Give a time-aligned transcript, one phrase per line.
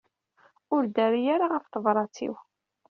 [0.75, 2.33] Ur d-terri ara ɣef tebṛat-iw.